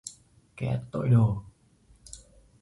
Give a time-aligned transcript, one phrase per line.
[0.55, 1.41] kẻ tội đồ